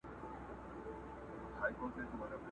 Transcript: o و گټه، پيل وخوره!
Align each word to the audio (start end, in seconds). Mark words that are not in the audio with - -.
o 0.03 0.03
و 0.03 0.07
گټه، 1.77 1.89
پيل 1.95 2.07
وخوره! 2.09 2.37